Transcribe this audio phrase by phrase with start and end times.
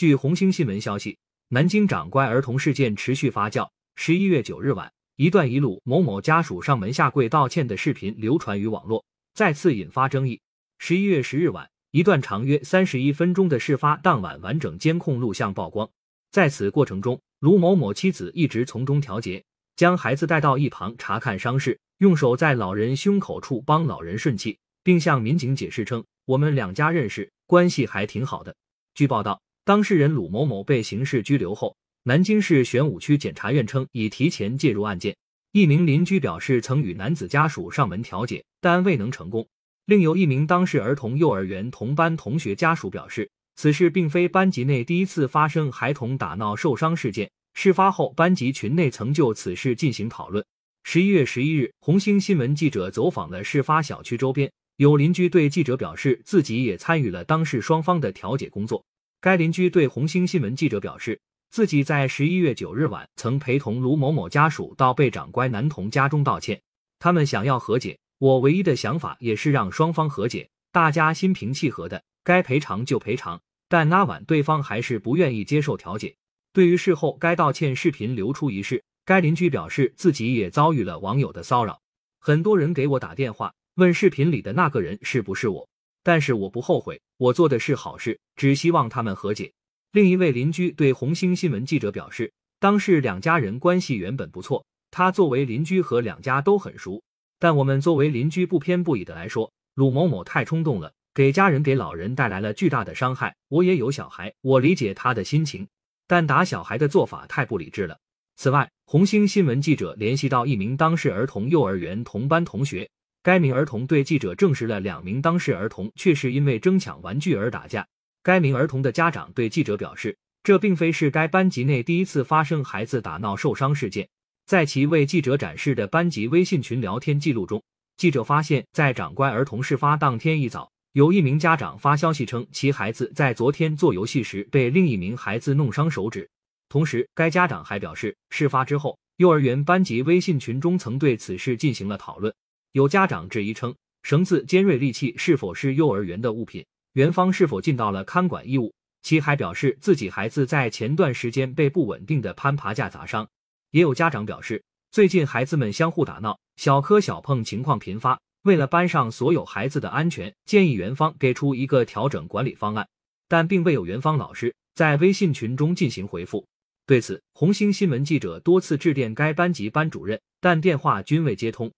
[0.00, 1.18] 据红星新闻消息，
[1.48, 3.68] 南京长乖儿童事件持续发酵。
[3.96, 10.40] 十一月九日晚，一段一路某某家属上门下跪道歉的视频流传于网络，再次引发争议。
[10.78, 15.86] 十一月十日晚，一段长约三十一分钟的事发当晚完整监控录像曝光。
[16.30, 19.44] 在此过程中，卢某某妻子一直从中调节，
[19.76, 28.56] 将孩子带到一旁查看伤势，用手在老人胸口处帮老人顺气，并向民警解释称：“我们两家认识，关系还挺好的。”
[28.96, 29.38] 据报道，
[29.70, 35.16] 当事人鲁某某被刑事拘留后，南京市玄武区检察院称已提前介入案件。
[35.52, 39.46] 一名邻居表示，曾与男子家属上门调解，但未能成功。
[39.86, 43.30] 另有一名当事儿童幼儿园同班同学家属表示。
[43.54, 47.30] 此事并非班级内第一次发生孩童打闹受伤事件。
[47.54, 50.44] 事发后，班级群内曾就此事进行讨论。
[50.82, 58.84] 十一月十一日，红星新闻记者走访了事发小区周边，有邻居对记者表示，自己也参与了当事双方的调解工作。
[59.22, 61.20] 该邻居对红星新闻记者表示，
[61.50, 66.58] 自己在十一月九日晚曾陪同卢某某家属到被长乖男童家中道歉，
[66.98, 67.98] 他们想要和解。
[68.16, 73.38] 我唯一的想法也是让双方和解，大家心平气和的，该赔偿就赔偿。
[73.68, 76.16] 但那晚对方还是不愿意接受调解。
[76.54, 81.78] 对于事后该道歉视频流出一事，该邻居表示自己也遭遇了网友的骚扰，
[82.20, 85.68] 很多人给我打电话问视频里的那个人是不是我，
[86.02, 89.52] 但是我不后悔，我做的是好事，只希望他们和解。
[89.92, 97.02] 另一位邻居对红星新闻记者表示，当事两家人关系原本不错，他作为邻居和两家都很熟，
[97.38, 100.92] 但我们作为邻居不偏不倚的来说，鲁某某太冲动了。
[101.12, 103.34] 给家人给老人带来了巨大的伤害。
[103.48, 105.66] 我也有小孩，我理解他的心情，
[106.06, 107.98] 但打小孩的做法太不理智了。
[108.36, 112.88] 此外，红星新闻记者联系到一名当事儿童幼儿园同班同学，
[113.22, 117.86] 该名儿童对记者证实了两名当事儿童确实因为争抢玩具而打架。
[118.22, 124.08] 该名儿童的家长对记者表示，这并非是该班级内第一次发生孩子打闹受伤事件。
[124.46, 127.62] 在其为记者展示的班级微信群聊天记录中，
[127.98, 130.70] 记者发现，在长乖儿童事发当天一早。
[130.92, 136.28] 有一名家长发消息称，其孩子在昨天做游戏时被另一名孩子弄伤手指。
[136.68, 142.34] 同时，该家长还表示，事发之后，幼儿园班级微信群中曾对此事进行了讨论。
[142.72, 146.64] 有家长质疑称，绳子、尖锐利器是否是幼儿园的物品？
[146.92, 148.72] 园方是否尽到了看管义务？
[149.02, 153.28] 其还表示，自己孩子在前段时间被不稳定的攀爬架砸伤。
[153.72, 158.20] 也有家长表示，最近孩子们相互打闹，小磕小碰情况频发。
[158.42, 162.88] 为了班上所有孩子的安全，建议园方给出一个调整管理方案，
[163.26, 166.46] 但并未有园方老师在微信群中进行回复。
[166.86, 171.70] 对此，红星新闻记者多次致电该班级班主任，但电话均未接通。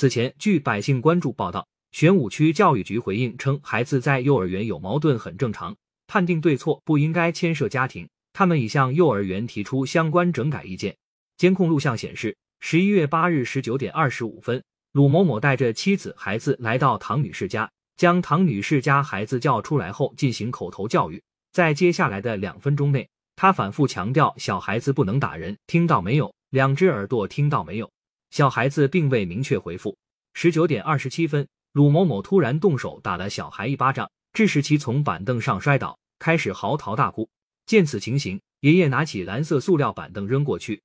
[0.00, 10.96] 此前，据百姓关注报道，玄武区教育局回应称，孩子在幼儿园有矛盾很正常，判定对错不应该牵涉家庭，他们已向幼儿园提出相关整改意见。
[11.36, 14.64] 监控录像显示，十一月八日十九点二十五分。
[14.92, 21.22] 鲁某某带着妻子、孩子来到唐女士家，将唐女士家孩子叫出来后进行口头教育。
[21.52, 23.06] 在接下来的两分钟内，
[23.36, 26.34] 他反复强调小孩子不能打人，听到没有？
[26.48, 27.90] 两只耳朵听到没有？
[28.30, 29.96] 小孩子并未明确回复。
[30.34, 37.28] 十九点二十七分，鲁某某突然动手打了小孩一巴掌，致使其从板凳上摔倒，开始嚎啕大哭。
[37.66, 40.80] 见此情形，爷爷拿起蓝色塑料板凳扔过去，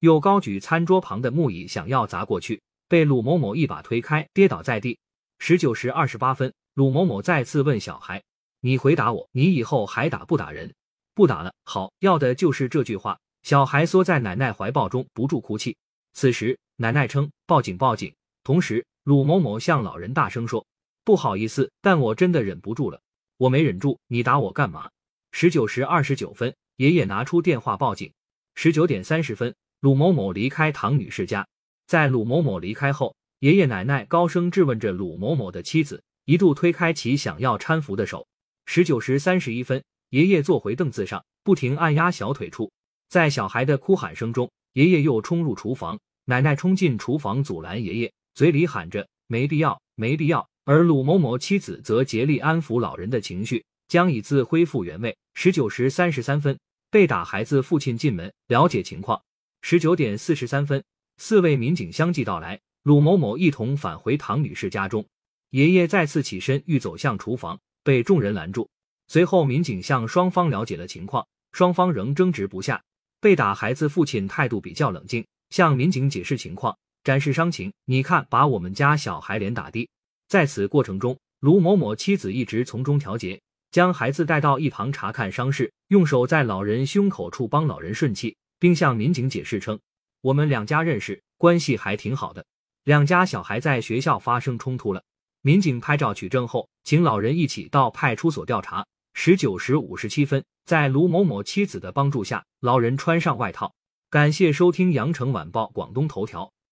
[0.00, 2.60] 又高举餐桌旁的木椅想要砸过去。
[2.88, 4.98] 被鲁某某一把推开，跌倒在地。
[5.38, 8.22] 十九时二十八分，鲁某某再次问小孩
[8.60, 10.72] ：“你回答我，你以后还打不打人？
[11.14, 15.76] 不打了，好，要的就是这句话。”小孩缩在奶奶怀抱中，不住哭泣。
[16.12, 18.12] 此时，奶奶称：“报警，报警！”
[18.42, 20.66] 同时，鲁某某向老人大声说
[21.04, 23.00] ：“不好意思，但我真的忍不住了，
[23.36, 24.90] 我没忍住，你打我干嘛？”
[25.30, 28.12] 十九时二十九分，爷爷拿出电话报警。
[28.56, 31.46] 十九点三十分，鲁某某离开唐女士家。
[31.86, 38.26] 在鲁某某离开后，爷爷奶奶高声质问着鲁某某的妻子，一度推开其想要搀扶的手。
[38.66, 42.72] 十九时三十一分，爷爷坐回凳子上，不停按压小腿处。
[43.08, 50.48] 在小孩的哭喊声中，爷爷又冲入厨房，奶奶冲进厨房阻拦爷爷，嘴里喊着“没必要，没必要”。
[50.64, 55.14] 而鲁某某妻子则竭力安抚老人的情绪，将椅子恢复原位。
[55.34, 56.58] 十九时三十三分，
[56.90, 59.22] 被打孩子父亲进门了解情况。
[59.60, 60.82] 十九点四十三分。
[61.18, 65.06] 四位民警相继到来，鲁某某一同返回唐女士家中。
[65.50, 68.68] 爷爷再次起身欲走向厨房，被众人拦住。
[69.06, 72.82] 随后，民警向双方了解了情况，双方仍争执不下。
[73.20, 75.24] 被打孩子父亲态度比较冷静，
[75.54, 77.72] 向民警解释情况，展示伤情。
[77.84, 79.88] 你看，把我们家小孩脸打的。
[80.26, 83.40] 在此过程中，卢某某妻子一直从中调节，
[83.70, 89.78] 将孩子带到一旁查看伤势，用手在老人胸口处帮老人顺气，并向民警解释称
[90.22, 92.44] ：“我们两家认识，关系还挺好的。
[92.82, 95.04] 两家小孩在学校发生冲突了。”
[95.42, 98.84] 民警拍照取证后，请老人一起到派出所调查。
[99.12, 103.72] 十九时五十七分，在卢某某妻子的帮助下，老人穿上外套。
[104.14, 106.54] 感谢收听羊城晚报广东头条。